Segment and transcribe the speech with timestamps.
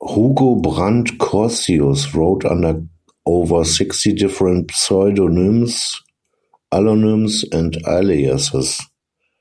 [0.00, 2.86] Hugo Brandt Corstius wrote under
[3.26, 5.94] over sixty different pseudonyms,
[6.72, 8.80] allonyms and aliases.